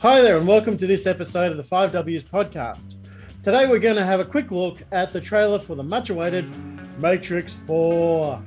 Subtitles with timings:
[0.00, 2.94] Hi there, and welcome to this episode of the 5Ws podcast.
[3.42, 6.46] Today, we're going to have a quick look at the trailer for the much awaited
[7.00, 8.42] Matrix 4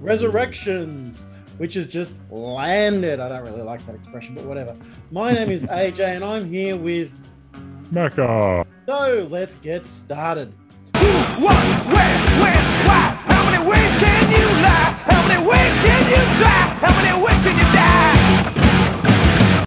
[0.00, 1.24] Resurrections,
[1.58, 3.20] which has just landed.
[3.20, 4.76] I don't really like that expression, but whatever.
[5.10, 7.10] My name is AJ, and I'm here with.
[7.90, 8.66] Mecca.
[8.86, 10.52] So, let's get started.
[10.96, 11.06] Who,
[11.44, 13.16] What, where, when, why?
[13.26, 14.94] How many ways can you lie?
[15.06, 16.60] How many ways can you try?
[16.80, 19.64] How many ways can you die?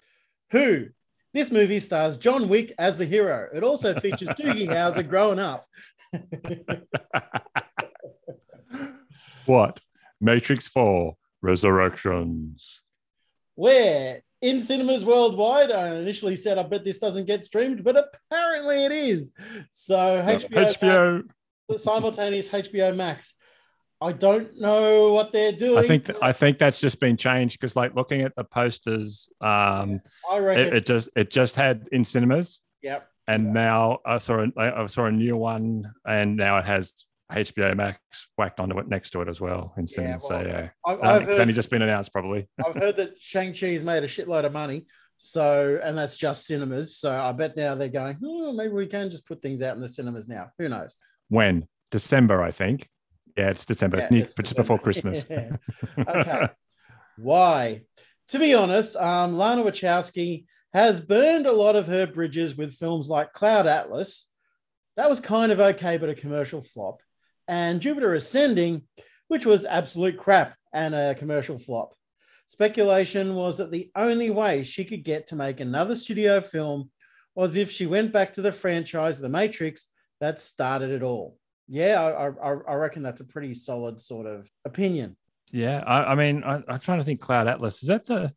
[0.50, 0.86] Who?
[1.34, 3.48] This movie stars John Wick as the hero.
[3.52, 5.66] It also features Doogie Howser growing up.
[9.46, 9.80] What?
[10.20, 12.80] Matrix 4 Resurrections.
[13.56, 18.84] Where in cinemas worldwide, I initially said, I bet this doesn't get streamed, but apparently
[18.84, 19.32] it is.
[19.70, 21.22] So HBO, HBO.
[21.68, 23.34] Max, simultaneous HBO Max.
[24.04, 25.78] I don't know what they're doing.
[25.78, 30.02] I think I think that's just been changed because, like, looking at the posters, um,
[30.30, 30.66] I reckon.
[30.66, 33.08] it, it just it just had in cinemas, yep.
[33.26, 36.92] and now I saw a, I saw a new one, and now it has
[37.32, 37.98] HBO Max
[38.36, 40.26] whacked onto it next to it as well in cinemas.
[40.28, 42.46] well, so yeah, I, Um, I've it's heard, only just been announced, probably.
[42.66, 44.86] I've heard that Shang Chi's made a shitload of money.
[45.16, 46.98] So, and that's just cinemas.
[46.98, 49.80] So, I bet now they're going, oh, maybe we can just put things out in
[49.80, 50.50] the cinemas now.
[50.58, 50.94] Who knows?
[51.28, 52.88] when December, I think.
[53.36, 53.98] Yeah, it's December.
[53.98, 55.24] it's Yeah, it's just before Christmas.
[55.28, 55.56] Yeah.
[55.98, 56.48] Okay.
[57.16, 57.82] Why?
[58.28, 63.08] To be honest, um, Lana Wachowski has burned a lot of her bridges with films
[63.08, 64.28] like Cloud Atlas.
[64.96, 67.00] That was kind of okay, but a commercial flop.
[67.46, 68.82] And Jupiter Ascending,
[69.28, 71.94] which was absolute crap and a commercial flop.
[72.48, 76.90] Speculation was that the only way she could get to make another studio film
[77.34, 79.88] was if she went back to the franchise, The Matrix,
[80.20, 81.36] that started it all.
[81.68, 85.16] Yeah, I, I, I reckon that's a pretty solid sort of opinion.
[85.50, 87.20] Yeah, I, I mean, I, I'm trying to think.
[87.20, 88.32] Cloud Atlas is that the?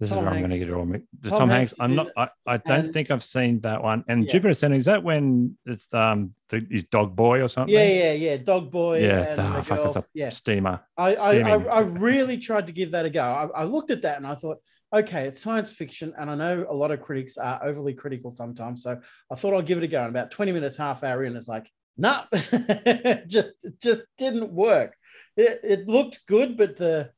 [0.00, 0.84] This Tom is where I'm going to get it all.
[0.86, 1.74] The Tom Tom, Hanks Hanks.
[1.78, 2.08] I'm not.
[2.16, 4.04] I, I don't and- think I've seen that one.
[4.08, 4.32] And Yeah.
[4.32, 7.72] Jupiter Ascending is that when it's um the, his dog boy or something?
[7.74, 8.36] Yeah, yeah, yeah.
[8.36, 9.00] Dog boy.
[9.00, 10.30] Yeah, and ah, the fuck, it's a Yeah.
[10.30, 10.80] steamer.
[10.96, 11.56] I, I, I.
[11.64, 13.22] I really tried to give that a go.
[13.22, 14.58] I, I looked at that and I thought,
[14.92, 16.12] okay, it's science fiction.
[16.18, 18.82] And I know a lot of critics are overly critical sometimes.
[18.82, 19.00] So
[19.30, 20.00] I thought I'll give it a go.
[20.00, 21.70] And about 20 minutes, half hour in, it's like,
[23.26, 24.96] just, it just didn't work.
[25.36, 27.10] It, it looked good, but the,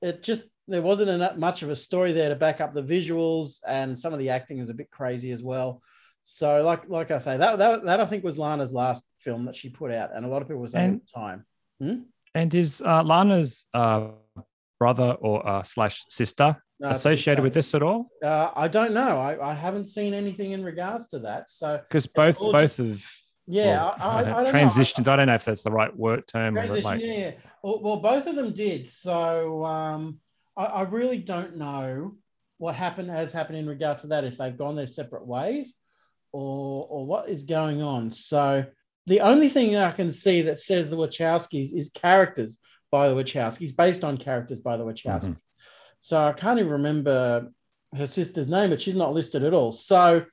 [0.00, 3.58] it just, there wasn't enough, much of a story there to back up the visuals.
[3.66, 5.82] And some of the acting is a bit crazy as well.
[6.22, 9.56] So, like, like I say, that, that, that I think was Lana's last film that
[9.56, 12.06] she put out, and a lot of people were saying And- at the time.
[12.34, 14.08] And is uh, Lana's uh,
[14.78, 18.10] brother or uh, slash sister No, associated just, with this at all?
[18.22, 19.18] Uh, I don't know.
[19.20, 21.50] I, I haven't seen anything in regards to that.
[21.50, 23.04] So Because both both of
[23.46, 25.08] yeah, well, I, I, I don't transitions.
[25.08, 26.54] I don't know if that's the right word term.
[26.54, 27.30] Transition, like, yeah, yeah.
[27.62, 28.88] Well, well, both of them did.
[28.88, 30.20] So um,
[30.56, 32.16] I, I really don't know
[32.58, 34.24] what happened has happened in regards to that.
[34.24, 35.74] If they've gone their separate ways,
[36.32, 38.10] or or what is going on.
[38.10, 38.64] So
[39.06, 42.56] the only thing I can see that says the Wachowskis is characters
[42.90, 45.30] by the Wachowskis, based on characters by the Wachowskis.
[45.30, 45.36] Mhm.
[46.00, 47.50] So I can't even remember
[47.96, 49.72] her sister's name, but she's not listed at all.
[49.72, 50.24] So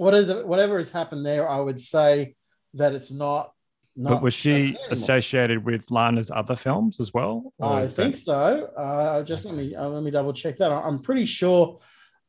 [0.00, 0.46] what is it?
[0.48, 2.34] Whatever has happened there, I would say
[2.72, 3.52] that it's not.
[3.94, 7.52] not but was she associated with Lana's other films as well?
[7.60, 8.70] I think that- so.
[8.78, 10.72] Uh, just let me uh, let me double check that.
[10.72, 11.80] I'm pretty sure.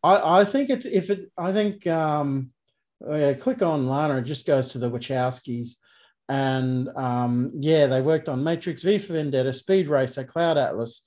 [0.03, 1.31] I, I think it's if it.
[1.37, 2.51] I think um,
[3.07, 4.17] oh yeah, click on Lana.
[4.17, 5.75] It just goes to the Wachowskis,
[6.27, 11.05] and um, yeah, they worked on Matrix, V for Vendetta, Speed Racer, Cloud Atlas,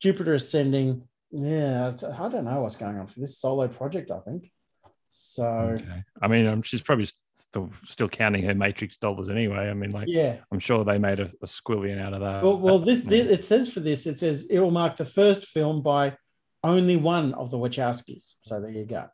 [0.00, 1.06] Jupiter Ascending.
[1.30, 4.10] Yeah, I don't know what's going on for this solo project.
[4.10, 4.50] I think
[5.10, 5.44] so.
[5.44, 6.02] Okay.
[6.22, 9.68] I mean, um, she's probably still still counting her Matrix dollars anyway.
[9.68, 10.36] I mean, like, Yeah.
[10.52, 12.42] I'm sure they made a, a squillion out of that.
[12.42, 15.46] Well, well, this, this it says for this, it says it will mark the first
[15.46, 16.16] film by
[16.62, 18.34] only one of the Wachowskis.
[18.42, 19.06] So there you go.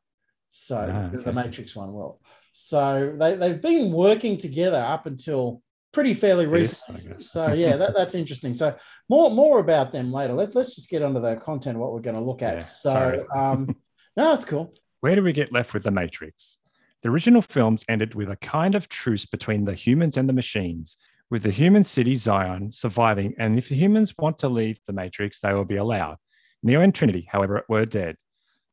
[0.48, 1.32] So Ah, the- the.
[1.32, 2.20] Matrix one will.
[2.52, 7.22] So they they've been working together up until pretty fairly recently.
[7.22, 8.54] So yeah, that, that's interesting.
[8.54, 8.74] So
[9.08, 10.32] more more about them later.
[10.34, 12.54] Let, let's just get onto the content of what we're going to look at.
[12.54, 13.66] Yeah, so um,
[14.16, 14.74] no, that's cool.
[15.00, 16.58] Where do we get left with the Matrix?
[17.02, 20.96] The original films ended with a kind of truce between the humans and the machines,
[21.30, 23.34] with the human city Zion surviving.
[23.38, 26.16] And if the humans want to leave the Matrix, they will be allowed.
[26.62, 28.16] Neo and Trinity, however, were dead.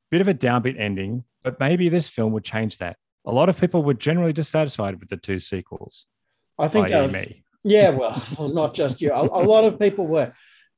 [0.10, 2.98] Bit of a downbeat ending, but maybe this film would change that.
[3.26, 6.06] A lot of people were generally dissatisfied with the two sequels.
[6.58, 7.44] I think that was, me.
[7.64, 8.24] Yeah, well,
[8.54, 9.12] not just you.
[9.12, 10.34] A, a lot of people were.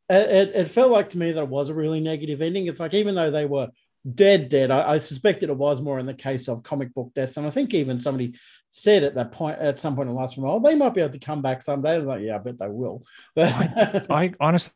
[0.07, 2.67] It, it, it felt like to me that it was a really negative ending.
[2.67, 3.69] It's like even though they were
[4.13, 7.37] dead, dead, I, I suspected it was more in the case of comic book deaths.
[7.37, 8.35] And I think even somebody
[8.69, 11.01] said at that point, at some point in the last film, oh, they might be
[11.01, 11.93] able to come back someday.
[11.95, 13.03] I was like, yeah, I bet they will.
[13.35, 14.73] But I honestly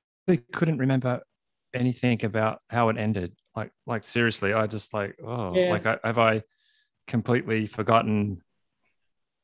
[0.51, 1.21] couldn't remember
[1.73, 3.33] anything about how it ended.
[3.55, 5.69] Like, like seriously, I just like, oh, Yeah.
[5.71, 6.43] like, I, have I
[7.07, 8.41] completely forgotten,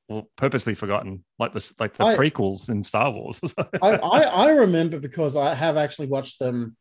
[0.08, 3.40] or purposely forgotten, like this, like the I- prequels in Star Wars?
[3.82, 6.76] I, I, I remember because I have actually watched them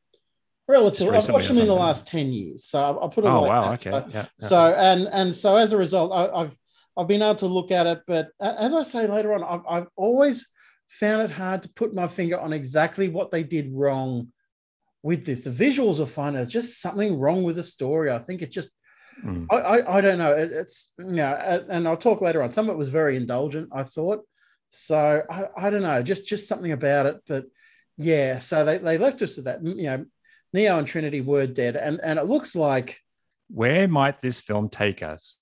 [0.69, 1.17] relatively.
[1.17, 3.29] I've watched them in the last ten years, so I'll, I'll put it.
[3.29, 3.87] oh like wow, that.
[3.87, 4.49] okay, So, yeah, yeah.
[4.49, 6.57] so and and so as a result, I, I've
[6.97, 9.89] I've been able to look at it, but as I say later on, I've, I've
[9.97, 10.47] always
[10.89, 14.29] found it hard to put my finger on exactly what they did wrong
[15.03, 15.45] with this.
[15.45, 16.35] The visuals are fine.
[16.35, 18.11] There's just something wrong with the story.
[18.11, 18.71] I think it just
[19.25, 19.47] Mm.
[19.51, 20.33] I, I, I don't know.
[20.33, 21.33] It, it's you know,
[21.69, 22.51] and I'll talk later on.
[22.51, 24.27] Some of it was very indulgent, I thought.
[24.71, 27.17] So I, I don't know, just just something about it.
[27.29, 27.45] But
[27.97, 29.65] yeah, so they, they left us with that.
[29.65, 30.05] You know,
[30.55, 33.01] Neo and Trinity were dead, and and it looks like
[33.49, 35.37] Where might this film take us?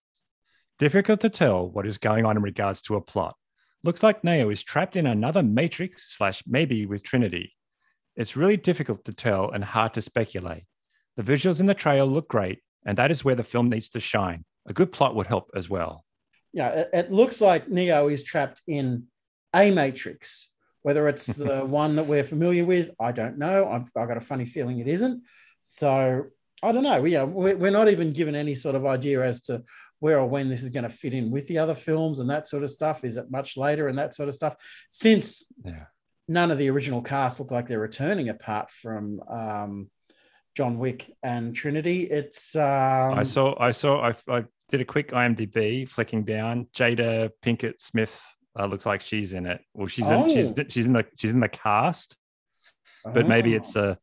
[0.78, 3.36] Difficult to tell what is going on in regards to a plot.
[3.84, 7.52] Looks like Neo is trapped in another Matrix slash maybe with Trinity.
[8.16, 10.64] It's really difficult to tell and hard to speculate.
[11.18, 14.00] The visuals in the trailer look great, and that is where the film needs to
[14.00, 14.46] shine.
[14.66, 16.06] A good plot would help as well.
[16.54, 19.08] yeah, it, it looks like Neo is trapped in
[19.54, 20.48] a matrix.
[20.82, 23.68] Whether it's the one that we're familiar with, I don't know.
[23.68, 25.22] I've, I've got a funny feeling it isn't.
[25.62, 26.24] So
[26.62, 27.00] I don't know.
[27.00, 29.62] We, yeah, we're, we're not even given any sort of idea as to
[30.00, 32.48] where or when this is going to fit in with the other films and that
[32.48, 33.04] sort of stuff.
[33.04, 34.56] Is it much later and that sort of stuff?
[34.90, 35.84] Since Yeah.
[36.26, 39.90] none of the original cast look like they're returning apart from um,
[40.56, 42.56] John Wick and Trinity, it's.
[42.56, 46.66] Um, I saw, I saw, I, I did a quick IMDb flicking down.
[46.74, 48.20] Jada Pinkett Smith
[48.58, 49.60] uh, looks like she's in it.
[49.74, 50.64] Well, she's in, she's Oh.
[50.68, 52.16] she's in the she's in the cast,
[53.04, 53.56] but maybe Oh.
[53.56, 53.98] it's a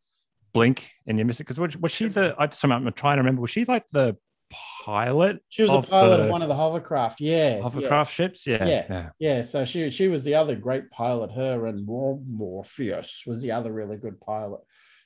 [0.53, 2.35] blink and you miss it because was, was she the?
[2.39, 3.41] I just, I'm trying to remember.
[3.41, 4.17] Was she like the
[4.83, 7.21] pilot She was a pilot the of one of the hovercraft.
[7.21, 7.57] Yeah.
[7.57, 7.61] yeah.
[7.61, 8.47] hovercraft ships?
[8.47, 8.85] Yeah, Yeah.
[8.89, 9.09] yeah.
[9.19, 11.31] Yeah, so she she was the other great pilot.
[11.31, 14.61] Her and Mor- Morpheus was the other really good pilot.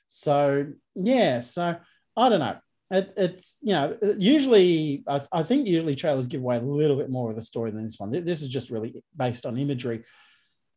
[0.06, 1.76] So yeah, so
[2.16, 2.56] I don't know.
[2.94, 7.10] It, it's you know usually I, I think usually trailers give away a little bit
[7.10, 8.10] more of the story than this one.
[8.10, 10.04] This is just really based on imagery,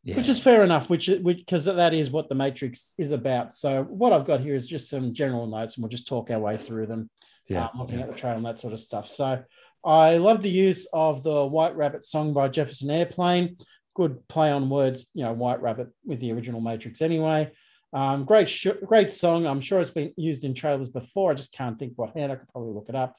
[0.04, 0.16] yeah.
[0.18, 0.90] which is fair enough.
[0.90, 3.54] Which because that is what the Matrix is about.
[3.54, 6.40] So what I've got here is just some general notes, and we'll just talk our
[6.40, 7.10] way through them
[7.48, 7.66] yeah.
[7.66, 9.08] uh, looking at the trailer and that sort of stuff.
[9.08, 9.44] So
[9.84, 13.58] I love the use of the White Rabbit song by Jefferson Airplane.
[13.96, 17.52] Good play on words, you know, White Rabbit with the original Matrix anyway.
[17.98, 19.48] Um, great, sh- great song.
[19.48, 21.32] I'm sure it's been used in trailers before.
[21.32, 22.32] I just can't think what hand.
[22.32, 23.16] I could probably look it up.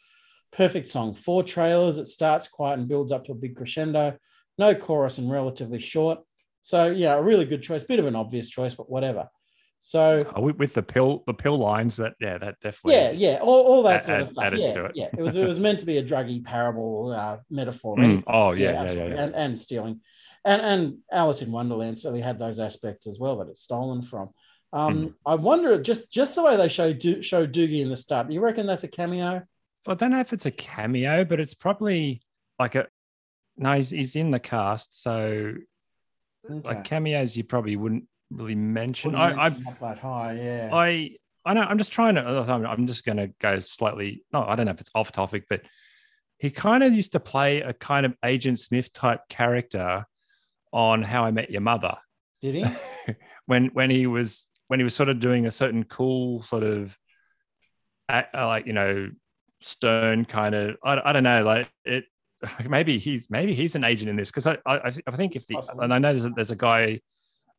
[0.53, 1.15] Perfect song.
[1.15, 1.99] Four trailers.
[1.99, 4.17] It starts quiet and builds up to a big crescendo.
[4.57, 6.21] No chorus and relatively short.
[6.63, 7.83] So yeah, a really good choice.
[7.83, 9.29] Bit of an obvious choice, but whatever.
[9.81, 13.39] So Oh, with, with the pill the pill lines that yeah that definitely yeah, yeah,
[13.41, 14.45] all, all that Add- sort of stuff.
[14.45, 14.93] added Yeah, to it.
[14.95, 15.09] yeah.
[15.17, 17.97] It was it was meant to be a druggy parable uh, metaphor.
[17.97, 18.25] Mm, anyways.
[18.29, 19.15] oh, yeah, yeah, yeah, absolutely.
[19.17, 19.23] yeah.
[19.25, 20.01] And, and stealing,
[20.45, 24.31] and and Alice in Wonderland certainly had those aspects as well that it's stolen from.
[24.73, 25.15] Um, Mm.
[25.25, 28.31] I wonder just just the way they show Do- show Doogie in the start.
[28.31, 29.43] You reckon that's a cameo?
[29.87, 32.21] I don't know if it's a cameo, but it's probably
[32.59, 32.87] like a
[33.57, 33.73] no.
[33.75, 35.55] He's, he's in the cast, so
[36.49, 39.13] like cameos you probably wouldn't really mention.
[39.13, 40.71] Wouldn't I, I mention up that high, yeah.
[40.73, 41.17] I
[41.47, 44.67] I know I'm just trying to I'm I'm just gonna go slightly no, I don't
[44.67, 45.63] know if it's off topic, but
[46.37, 50.05] he kind of used to play a kind of Agent Smith type character
[50.73, 51.97] on How I Met Your Mother.
[52.43, 52.65] Did he?
[53.47, 56.97] when when he was when he was sort of doing a certain cool sort of
[58.09, 59.11] uh, like you know
[59.61, 62.05] stern kind of I, I don't know like it
[62.69, 65.61] maybe he's maybe he's an agent in this because I, I I think if the
[65.81, 67.01] and I know there's a, there's a guy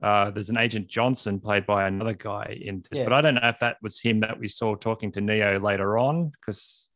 [0.01, 3.03] uh, there's an agent Johnson played by another guy in this, Yeah.
[3.03, 5.97] but I don't know if that was him that we saw talking to Neo later
[5.97, 6.89] on, because,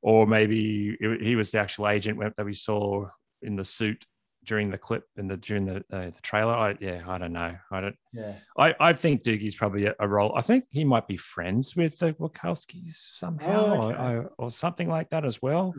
[0.00, 3.08] or maybe it- he was the actual agent that we saw
[3.42, 4.06] in the suit
[4.44, 6.52] during the clip and the during the uh, the trailer.
[6.54, 7.54] I, yeah, I don't know.
[7.70, 7.96] I don't.
[8.12, 8.34] Yeah.
[8.58, 10.32] I, I think Doogie's probably a, a role.
[10.36, 14.02] I think he might be friends with the Wachowskis somehow, Oh, or, okay.
[14.02, 15.74] or, or something like that as well.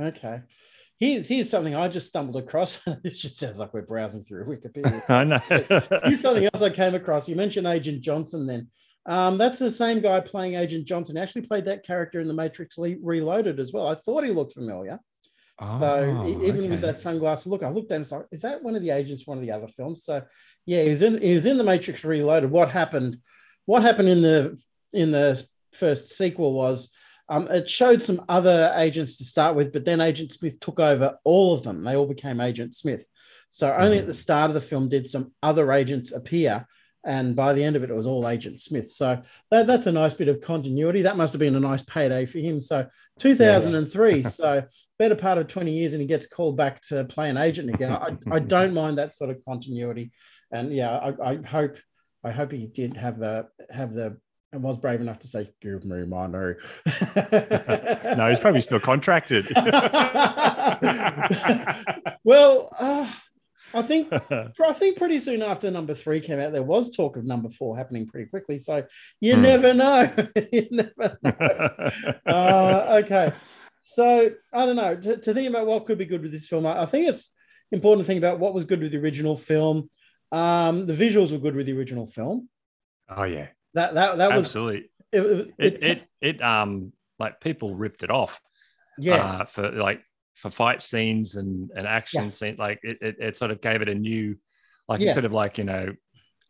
[0.00, 0.40] Okay.
[0.98, 2.78] Here's here's something I just stumbled across.
[3.04, 5.02] this just sounds like we're browsing through Wikipedia.
[5.08, 5.40] I know.
[6.04, 7.28] Here's something else I came across.
[7.28, 8.68] You mentioned Agent Johnson then.
[9.06, 11.16] Um, that's the same guy playing Agent Johnson.
[11.16, 13.86] Actually played that character in The Matrix Reloaded as well.
[13.86, 14.98] I thought he looked familiar.
[15.64, 15.78] So
[16.22, 18.06] Oh, e- even with that sunglass look, I looked at him.
[18.12, 19.26] and Is that one of the agents?
[19.26, 20.04] One of the other films?
[20.04, 20.22] So
[20.66, 21.20] yeah, he was in.
[21.20, 22.50] He was in The Matrix Reloaded.
[22.50, 23.18] What happened?
[23.66, 24.56] What happened in the
[24.92, 26.90] in the first sequel was
[27.28, 31.18] um, it showed some other agents to start with, but then Agent Smith took over
[31.24, 31.82] all of them.
[31.84, 33.06] They all became Agent Smith.
[33.50, 36.66] So only at the start of the film did some other agents appear,
[37.04, 38.90] and by the end of it, it was all Agent Smith.
[38.90, 41.02] So that, that's a nice bit of continuity.
[41.02, 42.60] That must have been a nice payday for him.
[42.60, 42.86] So
[43.20, 44.64] 2003, so
[44.98, 47.92] better part of 20 years, and he gets called back to play an agent again.
[47.92, 50.10] I, I don't mind that sort of continuity,
[50.50, 51.76] and yeah, I, I hope
[52.24, 54.18] I hope he did have the have the
[54.52, 56.54] and was brave enough to say, "Give me my money."
[58.16, 59.46] no, he's probably still contracted.
[62.24, 63.10] well, uh,
[63.74, 64.08] I think
[64.60, 67.76] I think pretty soon after number three came out, there was talk of number four
[67.76, 68.58] happening pretty quickly.
[68.58, 68.84] So
[69.20, 69.42] you Hmm.
[69.42, 70.10] never know.
[70.52, 71.70] you never know.
[72.26, 73.32] Uh, okay.
[73.82, 74.96] So I don't know.
[74.96, 77.32] To, to think about what could be good with this film, I, I think it's
[77.72, 79.88] important to think about what was good with the original film.
[80.32, 82.48] Um, the visuals were good with the original film.
[83.08, 84.90] oh yeah, That that that was absolutely.
[85.12, 88.40] it, it, It, it it um like people ripped it off.
[88.98, 90.02] yeah uh, for like
[90.40, 92.30] for fight scenes and and action Yeah.
[92.30, 92.56] scene.
[92.58, 94.36] Like it, it it sort of gave it a new
[94.88, 95.08] like Yeah.
[95.08, 95.92] instead of like you know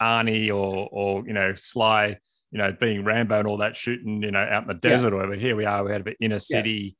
[0.00, 2.18] Arnie or or you know Sly.
[2.50, 5.16] You know, being Rambo and all that shooting, you know, out in the desert or
[5.16, 5.34] whatever.
[5.34, 6.96] Here we are, we had a bit inner city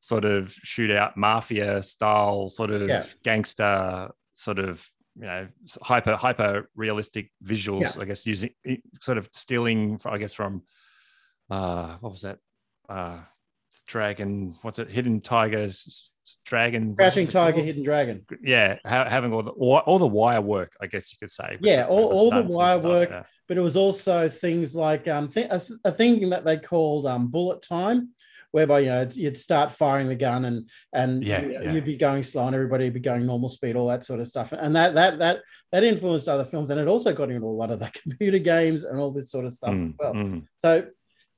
[0.00, 3.06] sort of shootout mafia style, sort of Yeah.
[3.24, 5.48] gangster, sort of you know
[5.80, 7.96] hyper hyper realistic visuals.
[7.96, 8.02] Yeah.
[8.02, 8.50] I guess using
[9.00, 10.64] sort of stealing, I guess from
[11.48, 12.38] uh what was that
[12.90, 13.20] uh
[13.90, 14.54] dragon?
[14.62, 14.88] What's it?
[14.90, 16.10] Hidden tigers,
[16.46, 17.64] dragon, it Tiger, called?
[17.66, 18.24] Hidden Dragon.
[18.42, 21.58] Yeah, ha- having all the all, all the wire work, I guess you could say.
[21.60, 23.10] Yeah, all- all the wire work.
[23.10, 23.24] yeah.
[23.48, 27.28] but it was also things like um, th- a, a thing that they called um,
[27.28, 28.10] bullet time,
[28.52, 31.72] whereby you know it's- you'd start firing the gun and and Yeah, you, yeah.
[31.72, 34.28] would be going slow and everybody would be going normal speed, all that sort of
[34.28, 35.38] stuff, and that that that
[35.72, 38.84] that influenced other films, and it also got into a lot of the computer games
[38.84, 40.14] and all this sort of stuff as Mm, well.
[40.14, 40.44] mm.
[40.62, 40.86] So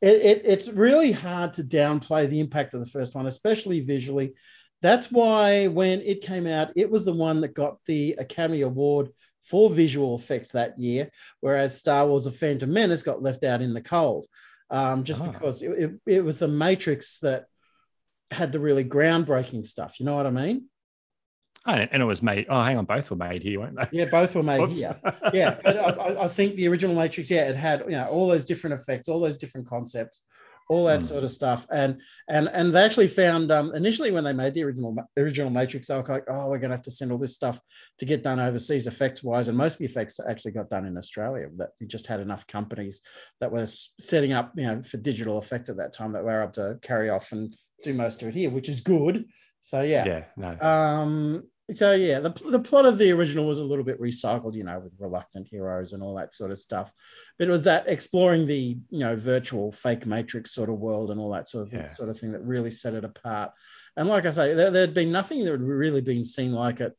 [0.03, 4.35] it, it, it's really hard to downplay the impact of the first one, especially visually.
[4.83, 9.11] That's why when it came out, it was the one that got the Academy Award
[9.49, 11.09] for visual effects that year,
[11.41, 14.27] whereas Star Wars: A Phantom Menace got left out in the cold,
[14.71, 15.29] um, just Ah.
[15.31, 17.45] because it, it, it was the Matrix that
[18.33, 20.01] had the really groundbreaking stuff.
[20.01, 20.69] You know what I mean?
[21.67, 22.47] And it was made.
[22.49, 23.99] Oh, hang on, both were made here, weren't they?
[23.99, 24.99] Yeah, both were made here.
[25.33, 28.45] yeah, but I- I, think the original Matrix, yeah, it had you know all those
[28.45, 30.25] different effects, all those different concepts,
[30.69, 31.07] all that Hmm.
[31.07, 34.65] sort of stuff, and and and they actually found um, initially when they made the
[34.65, 37.61] original original Matrix, they were like, oh, we're gonna have to send all this stuff
[37.99, 40.97] to get done overseas effects wise, and most of the effects actually got done in
[40.97, 41.47] Australia.
[41.59, 43.01] That we just had enough companies
[43.41, 43.67] that were
[44.01, 47.09] setting up, you know, for digital effects at that time that were able to carry
[47.09, 47.55] off and
[47.85, 49.27] do most of it here, which is good.
[49.65, 50.67] So yeah, yeah, no.
[50.69, 54.65] um, so yeah, the, the plot of the original was a little bit recycled, you
[54.65, 56.93] know, with reluctant heroes and all that sort of stuff.
[57.39, 61.21] But it was that exploring the you know virtual fake matrix sort of world and
[61.21, 61.89] all that sort of Yeah.
[61.95, 63.53] sort of thing that really set it apart.
[63.97, 66.97] And like I say, there, there'd been nothing that had really been seen like it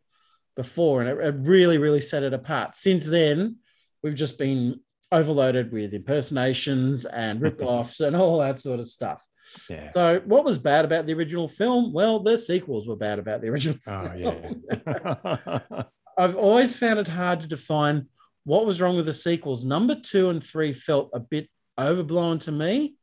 [0.55, 2.75] before, and it, it really, really set it apart.
[2.75, 3.57] Since then,
[4.03, 4.79] we've just been
[5.11, 9.23] overloaded with impersonations and rip-offs and all that sort of stuff.
[9.69, 9.91] Yeah.
[9.91, 11.93] So, what was bad about the original film?
[11.93, 13.77] Well, the sequels were bad about the original.
[13.87, 14.63] Oh film.
[14.69, 15.59] yeah.
[16.17, 18.07] I've always found it hard to define
[18.43, 19.65] what was wrong with the sequels.
[19.65, 22.95] Number two and three felt a bit overblown to me.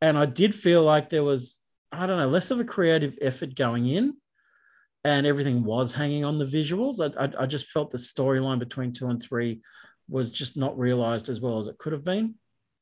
[0.00, 1.58] And I did feel like there was,
[1.92, 4.14] I don't know, less of a creative effort going in
[5.04, 7.00] and everything was hanging on the visuals.
[7.00, 9.62] I, I, I just felt the storyline between two and three
[10.08, 12.34] was just not realized as well as it could have been.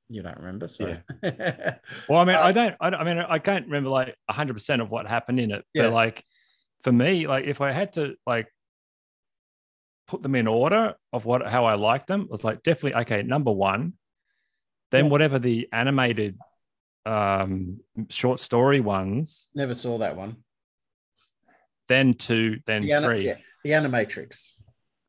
[0.09, 3.65] You don't remember, so well, I mean, Uh, I don't, I, I mean, I can't
[3.67, 5.85] remember like hundred percent of what happened in it, Yeah.
[5.85, 6.25] but like
[6.83, 8.47] for me, like if I had to like
[10.07, 13.23] put them in order of what how I like them, it was like definitely okay.
[13.23, 13.95] Number one,
[14.91, 15.11] then Yeah.
[15.11, 16.39] whatever the animated
[17.07, 17.81] um
[18.11, 20.37] short story ones, never saw that one.
[21.89, 23.27] then two, then The, three.
[23.27, 24.51] yeah, the Animatrix.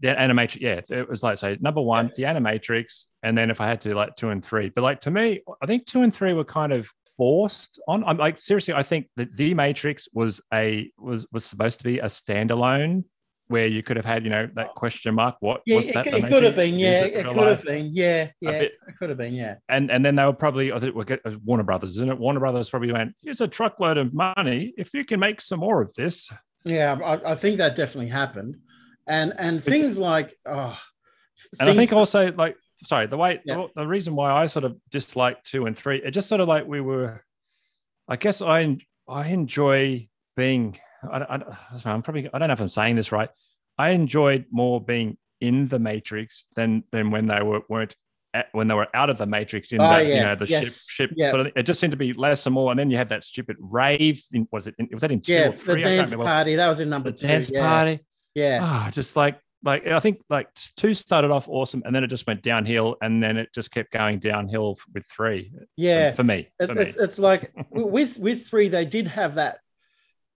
[0.02, 3.66] The animatrix yeah it was like so number one the animatrix and then if i
[3.66, 6.34] had to like two and three but like to me i think two and three
[6.34, 6.88] were kind of
[7.18, 11.78] forced on i'm like seriously i think that the matrix was a was was supposed
[11.78, 13.04] to be a standalone
[13.48, 16.08] where you could have had you know that question mark what Yeah, was it, that
[16.08, 16.74] it could have been.
[16.80, 17.92] Yeah, it it could have been.
[17.94, 19.36] Yeah, yeah, it could have been.
[19.36, 19.56] Yeah.
[19.70, 22.18] and and then they were probably I think we'll get uh, Warner Brothers, isn't it?
[22.18, 24.74] Warner Brothers probably went, here's a truckload of money.
[24.78, 26.28] If you can make some more of this,
[26.64, 28.58] Yeah, I, I think that definitely happened,
[29.08, 30.78] and and things like oh,
[31.60, 33.56] And I think also like sorry, the way Yeah.
[33.56, 36.48] the, the reason why I sort of dislike two and three, it just sort of
[36.48, 37.24] like we were.
[38.08, 40.78] I guess I I enjoy being.
[41.12, 41.40] I, I
[41.86, 42.30] I'm probably.
[42.34, 43.30] I don't know if I'm saying this right.
[43.78, 47.96] I enjoyed more being in the Matrix than than when they were weren't.
[48.34, 50.46] At, when they were out of the Matrix in ah, Oh, that, you know, the
[50.46, 50.62] Yes.
[50.90, 51.30] ship, ship, Yeah.
[51.32, 52.70] sort of, it just seemed to be less and more.
[52.70, 54.22] And then you had that stupid rave.
[54.34, 54.76] In, was it?
[54.78, 55.84] In, was that in two yeah, or the three?
[55.84, 57.28] Can't dance party that was in number The two.
[57.28, 58.02] dance yeah, party
[58.36, 62.08] yeah, ah, just like like I think like two started off awesome, and then it
[62.08, 65.52] just went downhill, and then it just kept going downhill with three.
[65.76, 66.12] yeah.
[66.12, 66.82] for me, It- for me.
[66.84, 69.60] it's, it's like with with three they did have that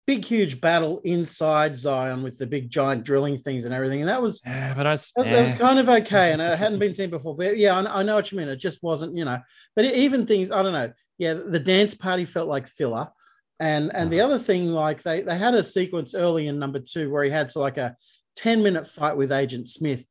[0.06, 4.00] big, huge battle inside Zion with the big giant drilling things and everything.
[4.00, 6.58] And that was Yeah, but I was, that, that was kind of okay, and it
[6.64, 7.36] hadn't been seen before.
[7.36, 8.48] But yeah, I, I know what you mean.
[8.48, 9.38] It just wasn't, you know.
[9.76, 10.90] But even things, I don't know.
[11.18, 13.10] Yeah, the dance party felt like filler,
[13.60, 14.34] and and the Uh-huh.
[14.34, 17.50] other thing, like they they had a sequence early in number two where he had
[17.50, 17.96] so like a
[18.36, 20.06] ten minute fight with Agent Smith,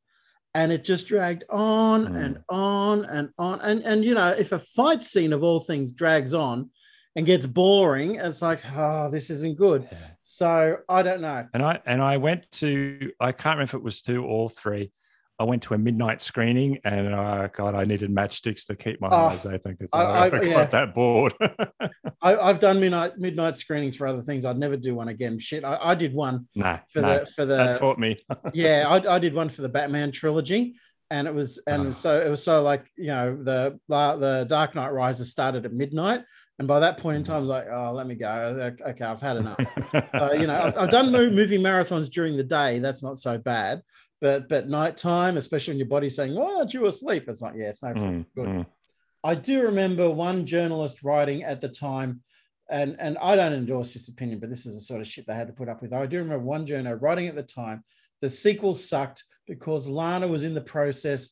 [0.54, 2.24] and it just dragged on Mm.
[2.24, 3.60] and on and on.
[3.60, 6.70] And and you know, if a fight scene of all things drags on
[7.16, 9.88] and gets boring, it's like, oh, this isn't good.
[9.90, 9.98] Yeah.
[10.24, 11.46] So I don't know.
[11.54, 14.92] And I and I went to I can't remember if it was two or three.
[15.40, 19.08] I went to a midnight screening, and uh, God, I needed matchsticks to keep my
[19.08, 20.64] Oh, eyes open because I- I, I- got yeah.
[20.66, 21.32] that bored.
[22.22, 24.44] I, I've done midnight midnight screenings for other things.
[24.44, 25.38] I'd never do one again.
[25.38, 28.18] Shit, I, I did one nah, for nah, the for that the taught me.
[28.52, 30.74] yeah, I, I did one for the Batman trilogy,
[31.10, 31.92] and it was and Oh.
[31.92, 36.22] so it was so like you know the the Dark Knight Rises started at midnight,
[36.58, 38.72] and by that point in time, I was like, oh, let me go.
[38.88, 39.60] Okay, I've had enough.
[40.18, 42.80] So you know, I've, I've done movie marathons during the day.
[42.80, 43.82] That's not so bad,
[44.20, 47.68] but but nighttime, especially when your body's saying, "Why aren't you asleep?" It's like, yeah,
[47.68, 48.48] it's no Mm, good.
[48.48, 48.66] mm.
[49.24, 52.22] I do remember one journalist writing at the time,
[52.70, 55.34] and and I don't endorse this opinion, but this is the sort of shit they
[55.34, 55.92] had to put up with.
[55.92, 57.84] I do remember one journalist writing at the time,
[58.20, 61.30] the sequel sucked because Lana was in the process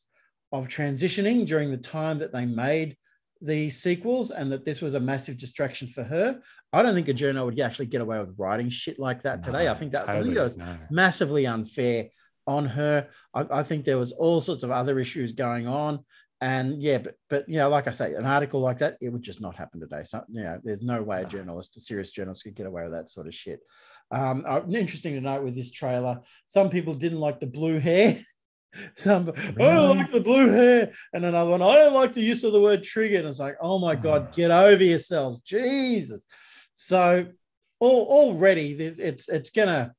[0.51, 2.97] of transitioning during the time that they made
[3.41, 6.39] the sequels, and that this was a massive distraction for her.
[6.73, 9.67] I don't think a journal would actually get away with writing shit like that today.
[9.67, 10.77] I think that I think that was no.
[10.89, 12.09] massively unfair
[12.47, 13.07] on her.
[13.33, 16.03] I, I think there was all sorts of other issues going on.
[16.39, 19.23] And yeah, but but you know, like I say, an article like that, it would
[19.23, 20.03] just not happen today.
[20.03, 22.91] So you know, there's no way a journalist, a serious journalist, could get away with
[22.91, 23.59] that sort of shit.
[24.11, 28.19] Um, uh, interesting to note with this trailer, some people didn't like the blue hair.
[28.97, 32.43] Some I don't like the blue hair, and another one, I don't like the use
[32.43, 33.17] of the word trigger.
[33.17, 36.25] And it's like, oh my god, get over yourselves, Jesus.
[36.75, 37.27] So
[37.79, 39.93] all, already there's- it's it's gonna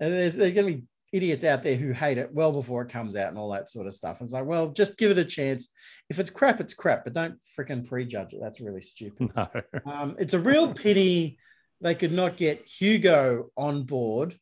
[0.00, 3.16] and there's, there's gonna be idiots out there who hate it well before it comes
[3.16, 4.20] out and all that sort of stuff.
[4.20, 5.68] It's like, well, just give it a chance.
[6.10, 8.40] If it's crap, it's crap, but don't freaking prejudge it.
[8.42, 9.32] That's really stupid.
[9.36, 9.48] No.
[9.86, 11.38] Um, it's a real pity
[11.80, 14.36] they could not get Hugo on board.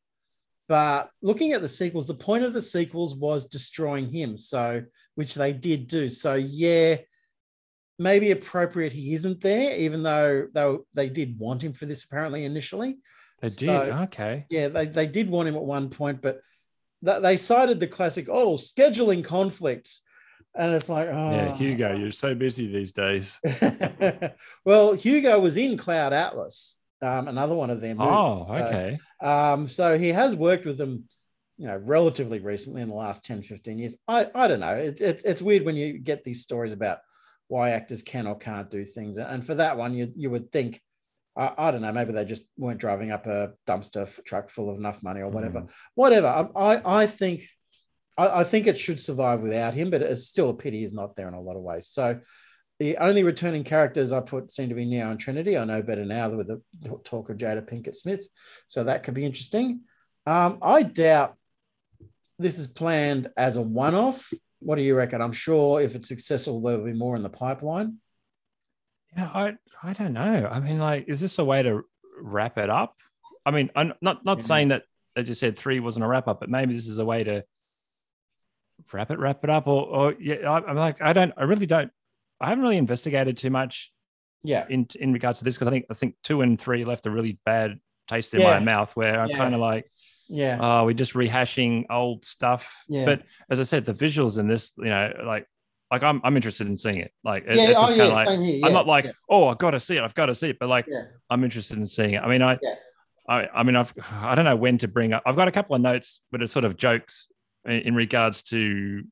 [0.69, 4.37] But looking at the sequels, the point of the sequels was destroying him.
[4.37, 4.83] So,
[5.15, 6.09] which they did do.
[6.09, 6.97] So, yeah,
[7.99, 12.45] maybe appropriate he isn't there, even though they, they did want him for this apparently
[12.45, 12.97] initially.
[13.41, 13.71] They So- did.
[14.05, 14.47] Okay.
[14.51, 16.41] Yeah, they, they did want him at one point, but
[17.03, 20.03] they cited the classic, oh, scheduling conflicts.
[20.55, 21.31] And it's like, oh.
[21.31, 23.39] Yeah, Hugo, you're so busy these days.
[24.65, 28.01] well, Hugo was in Cloud Atlas, um, another one of them.
[28.01, 28.99] Oh, okay.
[29.21, 31.05] Um, so he has worked with them,
[31.59, 33.97] you know, relatively recently in the last 10, 15 years.
[34.09, 34.75] I, I don't know.
[34.75, 36.99] It's it's it's weird when you get these stories about
[37.49, 39.19] why actors can or can't do things.
[39.19, 40.81] And for that one, you you would think,
[41.37, 44.79] I, I don't know, maybe they just weren't driving up a dumpster truck full of
[44.79, 45.61] enough money or whatever.
[45.61, 45.69] Mm.
[45.95, 46.29] Whatever.
[46.29, 47.49] I, I, I think
[48.17, 51.17] I, I think it should survive without him, but it's still a pity he's not
[51.17, 51.89] there in a lot of ways.
[51.89, 52.21] So
[52.79, 55.57] the only returning characters I put seem to be Neo and Trinity.
[55.57, 56.61] I know better now with the
[57.05, 58.27] talk of Jada Pinkett Smith.
[58.69, 59.81] So that could be interesting.
[60.27, 61.37] Um, I doubt
[62.39, 64.31] this is planned as a one off.
[64.59, 65.23] What do you reckon?
[65.23, 67.99] I'm sure if it's successful, there'll be more in the pipeline.
[69.17, 70.49] Yeah, I I don't know.
[70.51, 71.83] I mean, like, is this a way to
[72.21, 72.97] wrap it up?
[73.45, 74.45] I mean, I'm not not Yeah.
[74.45, 74.83] saying that
[75.17, 77.43] as you said, three wasn't a wrap up, but maybe this is a way to
[78.93, 81.67] wrap it, wrap it up, or or yeah, I, I'm like, I don't, I really
[81.67, 81.91] don't,
[82.41, 83.93] I haven't really investigated too much
[84.43, 84.67] Yeah.
[84.69, 87.11] in in regards to this because I think I think two and three left a
[87.11, 88.59] really bad taste in Yeah.
[88.59, 89.39] my mouth where I'm Yeah.
[89.39, 89.91] kind of like,
[90.29, 90.59] Yeah.
[90.61, 92.85] oh, we're just rehashing old stuff.
[92.89, 93.05] Yeah.
[93.07, 95.47] But as I said, the visuals in this, you know, like
[95.91, 97.13] like I'm I'm interested in seeing it.
[97.25, 97.71] Like it- yeah.
[97.71, 97.97] it's Oh, yeah.
[97.97, 98.61] kind of like here.
[98.65, 100.03] I'm not like, yeah, oh, I've got to see it.
[100.03, 100.59] I've got to see it.
[100.59, 101.05] But like, Yeah.
[101.31, 102.23] I'm interested in seeing it.
[102.23, 102.75] I mean, I, Yeah.
[103.29, 105.23] I, I mean, I've, I don't know when to bring up.
[105.27, 107.29] I've got a couple of notes, but it's sort of jokes
[107.65, 109.03] in, in regards to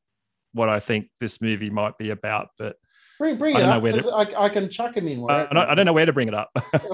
[0.53, 2.49] what I think this movie might be about.
[2.59, 2.77] But
[3.19, 3.83] Bring, bring I it don't know up.
[3.83, 3.93] where
[4.25, 5.21] to- I, I can chuck him in.
[5.23, 5.41] Uh, I.
[5.43, 6.51] I don't- I don't know where to bring it up.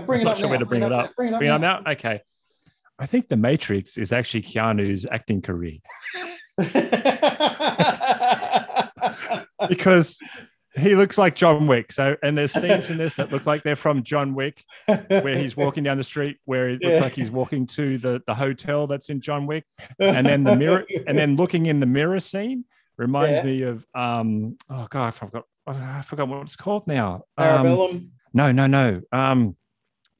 [0.06, 1.14] Bring it not up sure where to bring it up.
[1.16, 1.80] Bring it up Bring it up now.
[1.80, 1.90] now.
[1.92, 2.20] Okay.
[2.98, 5.78] I think The Matrix is actually Keanu's acting career
[9.68, 10.18] because
[10.76, 11.92] he looks like John Wick.
[11.92, 14.64] So, and there's scenes in this that look like they're from John Wick,
[15.08, 17.02] where he's walking down the street, where it looks Yeah.
[17.02, 19.64] like he's walking to the, the hotel that's in John Wick,
[19.98, 22.64] and then the mirror, and then looking in the mirror scene
[22.98, 23.44] reminds Yeah.
[23.46, 27.24] me of um oh god, I forgot I forgot what it's called now.
[27.38, 29.00] Um, no, no, no.
[29.12, 29.56] Um,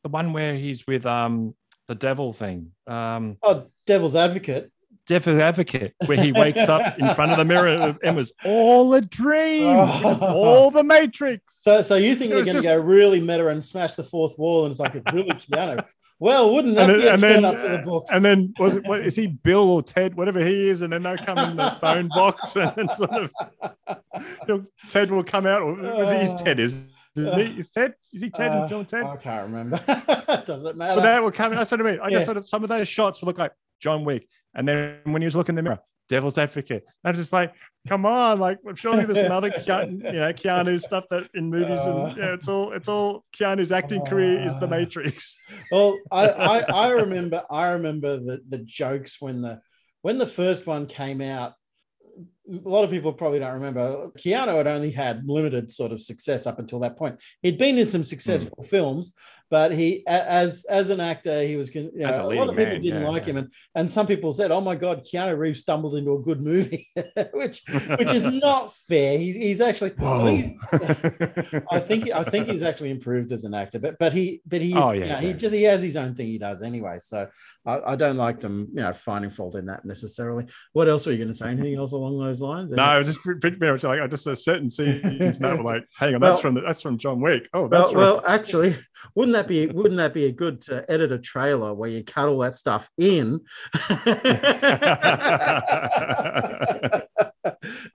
[0.03, 1.55] the one where he's with um
[1.89, 2.73] the devil thing.
[2.87, 4.71] Um, Oh, Devil's Advocate.
[5.07, 9.01] Devil Advocate, where he wakes up in front of the mirror and was all a
[9.01, 11.43] dream, It was all the Matrix.
[11.63, 14.05] So, so you think It they're going to just- go really meta and smash the
[14.05, 15.85] fourth wall, and it's like a really piano.
[16.23, 18.11] Well, wouldn't that And be then, a and then, up for the books?
[18.13, 18.87] and then was it?
[18.87, 20.83] What, is he Bill or Ted, whatever he is?
[20.83, 23.31] And then they'll come in the phone box and sort
[24.49, 25.63] of Ted will come out.
[25.63, 26.19] Or was he?
[26.19, 26.93] Is Ted is?
[27.17, 27.95] Is, he, is Ted?
[28.13, 28.53] Is he Ted?
[28.53, 29.03] Uh, John Ted?
[29.05, 29.81] I can't remember.
[30.47, 30.97] Doesn't matter.
[31.01, 31.55] But that will come.
[31.55, 32.01] That's what I mean.
[32.01, 32.17] I Yeah.
[32.17, 35.23] just sort of some of those shots will look like John Wick, and then when
[35.23, 36.85] he was looking in the mirror, Devil's Advocate.
[37.05, 37.55] I'm just like,
[37.89, 41.81] come on, like surely there's some other Keanu, you know Keanu stuff that in movies,
[41.81, 45.37] and yeah, it's all it's all Keanu's acting career is The Uh, Matrix.
[45.71, 49.61] well, I, I, I remember I remember the, the jokes when the
[50.03, 51.53] when the first one came out.
[52.51, 54.11] A lot of people probably don't remember.
[54.19, 57.21] Keanu had only had limited sort of success up until that point.
[57.43, 58.69] He'd been in some successful hmm.
[58.69, 59.13] films,
[59.51, 61.75] but he, as as an actor, he was.
[61.75, 63.31] You know, a a, lot of people man, didn't yeah, like yeah.
[63.31, 66.41] him, and and some people said, "Oh my God, Keanu Reeves stumbled into a good
[66.41, 66.89] movie,"
[67.33, 69.19] which which is not fair.
[69.19, 69.93] He's he's actually.
[69.99, 70.53] he's-
[71.71, 74.77] I think I think he's actually improved as an actor, but but he but he's
[74.77, 76.99] Oh, you yeah, know, he just he has his own thing he does anyway.
[77.01, 77.27] So
[77.67, 80.47] I, I don't like them, you know, finding fault in that necessarily.
[80.75, 81.49] What else were you going to say?
[81.49, 82.73] Anything else along those lines?
[82.73, 86.15] no, just pretty pretty much like I just a certain scenes now were like, hang
[86.15, 87.49] on, that's from the, that's from John Wick.
[87.53, 88.77] Oh, that's Well, well, actually,
[89.15, 92.29] wouldn't that be wouldn't that be a good to edit a trailer where you cut
[92.29, 93.41] all that stuff in,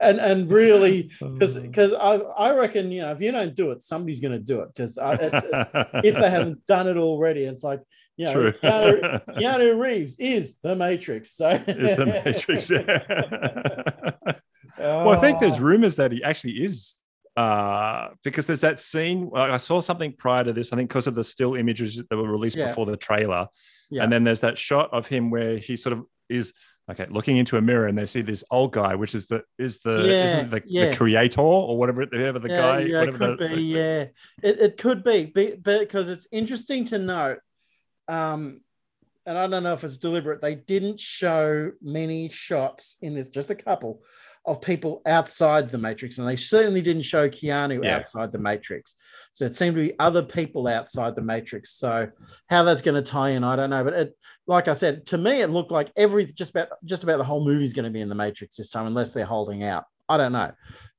[0.00, 3.82] and and really because because I I reckon you know if you don't do it,
[3.82, 5.70] somebody's going to do it because uh, it's, it's,
[6.06, 7.82] if they haven't done it already, it's like
[8.16, 8.52] you know True.
[8.52, 11.32] Keanu, Keanu Reeves is the Matrix.
[11.32, 12.70] So is the Matrix.
[12.70, 14.32] Yeah.
[15.04, 16.94] Well, I think there's Oh, rumors that he actually is.
[17.36, 19.30] Uh, because there's that scene.
[19.34, 20.72] I saw something prior to this.
[20.72, 22.68] I think because of the still images that were released Yeah.
[22.68, 23.46] before the trailer,
[23.90, 24.04] Yeah.
[24.04, 26.54] and then there's that shot of him where he sort of is
[26.90, 29.80] okay looking into a mirror, and they see this old guy, which is the is
[29.80, 30.88] the Yeah, isn't the, yeah.
[30.90, 32.78] the creator or whatever whoever the yeah, guy.
[32.80, 33.62] yeah, it could the- be.
[33.62, 34.00] Yeah,
[34.42, 37.40] it, it could be, be- but because it's interesting to note,
[38.08, 38.62] um,
[39.26, 40.40] and I don't know if it's deliberate.
[40.40, 44.00] They didn't show many shots in this, just a couple
[44.46, 47.96] of people outside the Matrix, and they certainly didn't show Keanu Yeah.
[47.96, 48.96] outside the Matrix.
[49.32, 51.72] So it seemed to be other people outside the Matrix.
[51.72, 52.08] So
[52.48, 53.84] how that's going to tie in, I don't know.
[53.84, 57.18] But it, like I said, to me, it looked like every just about just about
[57.18, 59.62] the whole movie is going to be in the Matrix this time, unless they're holding
[59.62, 59.84] out.
[60.08, 60.52] I don't know.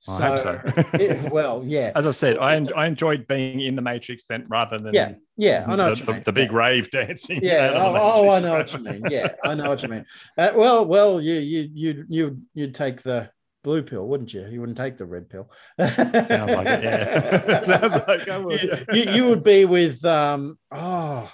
[0.09, 0.61] I hope so.
[0.95, 4.45] it- well, yeah, As I said, I, en- I enjoyed being in the Matrix then
[4.49, 5.63] rather than yeah, yeah.
[5.65, 6.23] I know the, what you the, mean.
[6.25, 6.57] the big yeah.
[6.57, 7.39] rave dancing.
[7.41, 7.71] Yeah.
[7.73, 9.03] Oh, oh, I know what you mean.
[9.09, 10.05] Yeah, I know what you mean.
[10.37, 13.29] Uh, well, well, you you you you you'd take the
[13.67, 14.47] blue pill, wouldn't you?
[14.49, 15.51] You wouldn't take the red pill.
[15.77, 17.61] Sounds like it, yeah.
[17.63, 21.29] Sounds like I would, you, you, you would be with um oh.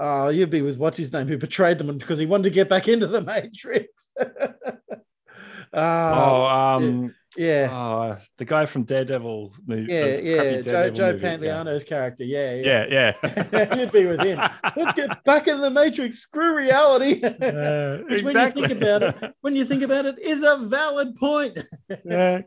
[0.00, 2.68] Oh, you'd be with what's his name who betrayed them because he wanted to get
[2.68, 4.10] back into the Matrix.
[4.20, 4.28] Oh,
[5.72, 9.54] oh, um, yeah, oh, the guy from Daredevil.
[9.66, 10.34] movie- yeah, the yeah.
[10.36, 11.36] crappy Joe, Daredevil Joe movie, yeah.
[11.62, 12.24] Pantoliano's character.
[12.24, 12.84] Yeah, yeah.
[12.90, 13.14] Yeah,
[13.52, 13.76] yeah.
[13.76, 14.40] You'd be with him.
[14.76, 16.18] Let's get back into the Matrix.
[16.18, 17.22] Screw reality.
[17.48, 21.16] Uh, Which, when you think about it, when you think about it, is a valid
[21.16, 21.58] point.
[22.04, 22.42] yeah.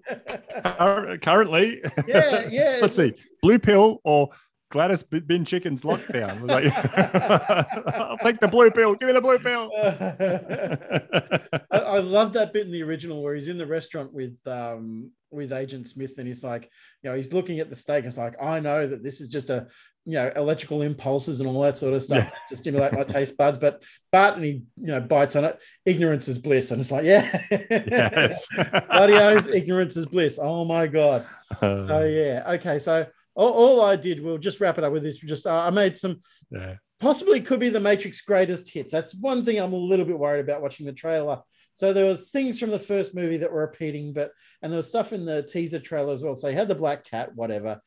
[0.63, 2.79] Cur- Currently, Yeah, yeah.
[2.81, 4.29] Let's see, blue pill or
[4.71, 6.47] Gladys B- Bin Chicken's lockdown.
[6.49, 6.65] Like,
[7.95, 8.95] I'll take the blue pill.
[8.95, 9.69] Give me the blue pill.
[11.71, 15.11] I, I love that bit in the original where he's in the restaurant with um
[15.29, 16.69] with Agent Smith and he's like,
[17.03, 19.29] you know, he's looking at the steak and it's like, I know that this is
[19.29, 19.67] just a
[20.03, 22.31] you know electrical impulses and all that sort of stuff Yeah.
[22.49, 25.61] to stimulate my taste buds, but but and he you know bites on it.
[25.85, 28.47] Ignorance is bliss, and it's like, yeah, yes.
[28.89, 30.39] bloody oath, ignorance is bliss.
[30.41, 31.25] Oh my god.
[31.61, 32.43] Uh, Oh yeah.
[32.53, 32.79] Okay.
[32.79, 33.05] So
[33.41, 35.17] all, all I did, we'll just wrap it up with this.
[35.17, 36.75] Just uh, I made some yeah.
[36.99, 38.91] possibly could be the Matrix greatest hits.
[38.91, 41.41] That's one thing I'm a little bit worried about watching the trailer.
[41.73, 44.89] So there was things from the first movie that were repeating, but and there was
[44.89, 46.35] stuff in the teaser trailer as well.
[46.35, 47.81] So you had the black cat, whatever.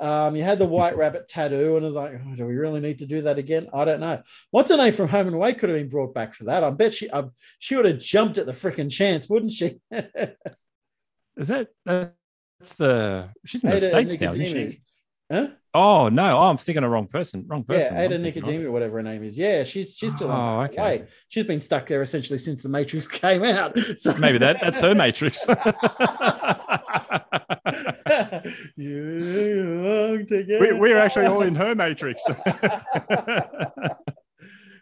[0.00, 2.80] Um, you had the white rabbit tattoo, and I was like, oh, do we really
[2.80, 3.68] need to do that again?
[3.74, 4.22] I don't know.
[4.50, 6.64] What's her name from Home and Away could have been brought back for that.
[6.64, 7.24] I bet she, I,
[7.58, 9.80] she would have jumped at the freaking chance, wouldn't she?
[11.36, 14.80] Is that that's the she's in the states now, isn't she?
[15.34, 15.48] Huh?
[15.76, 17.44] Oh no, oh, I'm thinking of wrong person.
[17.48, 17.96] Wrong person.
[17.96, 18.48] Yeah, Ada I'm thinking of.
[18.48, 19.36] Nicodemou, or whatever her name is.
[19.36, 20.80] Yeah, she's she's still Oh, okay.
[20.80, 21.04] okay.
[21.28, 23.76] She's been stuck there essentially since the Matrix came out.
[23.98, 25.44] So Maybe that that's her Matrix.
[28.76, 30.60] you belong together.
[30.60, 32.22] we, we're actually all in her Matrix.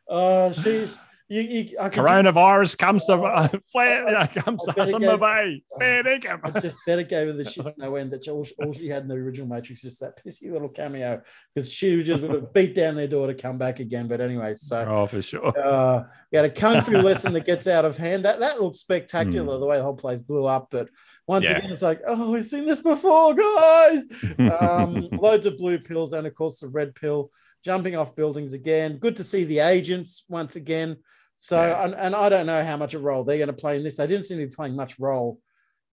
[0.08, 0.94] Oh, she's
[1.32, 1.42] you.
[1.42, 5.62] you I Coronavirus comes to uh, flare, uh, comes I to go- Bay.
[5.78, 6.40] Fair just, dinkum.
[6.44, 8.12] I just better gave her the shits no end.
[8.12, 11.22] That's all, all she had in the original Matrix, just that pissy little cameo,
[11.54, 14.08] because she just would have beat down their door to come back again.
[14.08, 15.56] But anyway, so Oh, for sure.
[15.58, 18.24] uh, we had a kung fu lesson that gets out of hand.
[18.24, 19.58] That that looks spectacular.
[19.58, 20.88] The way the whole place blew up, but
[21.26, 21.44] once.
[21.44, 21.58] Yeah.
[21.58, 24.04] again, it's like, oh, we've seen this before, guys.
[24.62, 27.30] Um, loads of blue pills, and of course the red pill,
[27.64, 28.98] jumping off buildings again.
[28.98, 30.96] Good to see the agents once again.
[31.42, 31.84] So, Yeah.
[31.84, 33.82] and, and I don't know how much of a role they're going to play in
[33.82, 33.96] this.
[33.96, 35.40] They didn't seem to be playing much role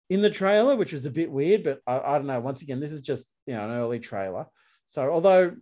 [0.09, 2.39] in the trailer, which was a bit weird, but I, I don't know.
[2.39, 4.45] Once again, this is just you know an early trailer.
[4.87, 5.53] So, although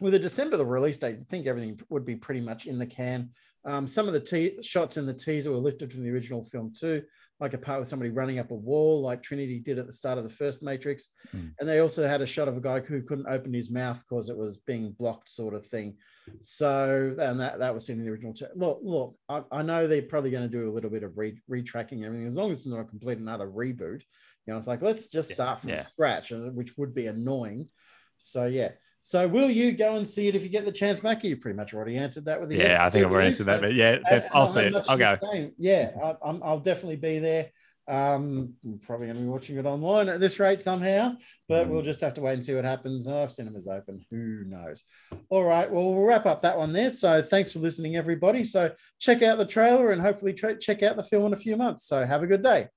[0.00, 2.86] with a December the release date, I think everything would be pretty much in the
[2.86, 3.30] can.
[3.64, 6.72] Um, some of the te- shots in the teaser were lifted from the original film
[6.78, 7.02] too,
[7.40, 10.18] like a part with somebody running up a wall, like Trinity did at the start
[10.18, 11.08] of the first Matrix.
[11.30, 11.48] Hmm.
[11.58, 14.30] And they also had a shot of a guy who couldn't open his mouth because
[14.30, 15.96] it was being blocked, sort of thing.
[16.40, 18.32] So, and that, that was seen in the original.
[18.32, 21.18] T- look, look, I, I know they're probably going to do a little bit of
[21.18, 24.02] re- retracking everything, as long as it's not a complete and utter reboot.
[24.46, 25.82] You know, it's like, let's just start from yeah.
[25.82, 27.68] scratch, uh, which would be annoying.
[28.16, 28.70] So, yeah.
[29.02, 31.28] So, will you go and see it if you get the chance, Mackie?
[31.28, 33.60] You pretty much already answered that with the Yeah, I think I've already answered that,
[33.60, 34.72] but yeah, and- I'll and see I'm it.
[34.72, 35.32] much I'll the go.
[35.32, 35.52] same.
[35.58, 37.50] Yeah, I, I'm, I'll definitely be there.
[37.88, 41.14] Um, I'm probably going to be watching it online at this rate somehow,
[41.48, 41.70] but Mm.
[41.70, 43.08] we'll just have to wait and see what happens.
[43.08, 44.84] Oh, if cinema's open, who knows?
[45.28, 46.90] All right, well, we'll wrap up that one there.
[46.92, 48.44] So thanks for listening, everybody.
[48.44, 51.56] So check out the trailer and hopefully tra- check out the film in a few
[51.56, 51.84] months.
[51.84, 52.68] So have a good day.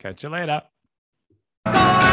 [0.00, 0.62] Catch you later.
[1.66, 2.09] Gone